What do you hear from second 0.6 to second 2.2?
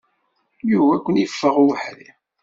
Yugi ad ken-iffeɣ ubeḥri.